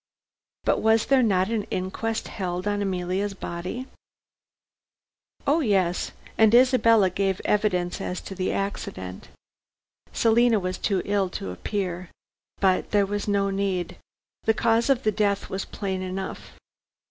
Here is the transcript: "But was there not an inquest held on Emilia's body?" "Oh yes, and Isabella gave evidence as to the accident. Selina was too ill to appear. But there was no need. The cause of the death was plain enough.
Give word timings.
"But 0.63 0.79
was 0.79 1.05
there 1.05 1.21
not 1.21 1.49
an 1.51 1.65
inquest 1.65 2.27
held 2.27 2.67
on 2.67 2.81
Emilia's 2.81 3.35
body?" 3.35 3.85
"Oh 5.45 5.59
yes, 5.59 6.11
and 6.39 6.55
Isabella 6.55 7.11
gave 7.11 7.39
evidence 7.45 8.01
as 8.01 8.19
to 8.21 8.33
the 8.33 8.51
accident. 8.51 9.29
Selina 10.11 10.59
was 10.59 10.79
too 10.79 11.03
ill 11.05 11.29
to 11.37 11.51
appear. 11.51 12.09
But 12.59 12.89
there 12.89 13.05
was 13.05 13.27
no 13.27 13.51
need. 13.51 13.99
The 14.45 14.55
cause 14.55 14.89
of 14.89 15.03
the 15.03 15.11
death 15.11 15.51
was 15.51 15.65
plain 15.65 16.01
enough. 16.01 16.53